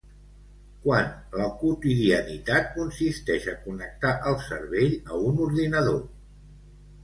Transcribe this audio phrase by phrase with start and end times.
[0.85, 6.05] Quan la quotidianitat consisteix a connectar el cervell a un ordinador.